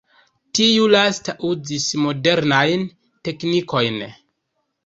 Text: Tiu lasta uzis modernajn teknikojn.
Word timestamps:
Tiu 0.59 0.87
lasta 0.93 1.35
uzis 1.49 1.85
modernajn 2.05 2.89
teknikojn. 3.29 4.01